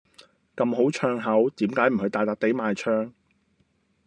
[0.57, 3.13] 咁好唱口，點解唔去大笪地賣唱。